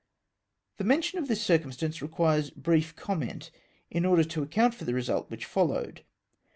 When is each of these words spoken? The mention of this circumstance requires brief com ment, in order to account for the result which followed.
The 0.77 0.83
mention 0.83 1.19
of 1.19 1.27
this 1.27 1.43
circumstance 1.43 2.01
requires 2.01 2.49
brief 2.49 2.95
com 2.95 3.19
ment, 3.19 3.51
in 3.91 4.03
order 4.03 4.23
to 4.23 4.41
account 4.41 4.73
for 4.73 4.83
the 4.85 4.95
result 4.95 5.29
which 5.29 5.45
followed. 5.45 6.01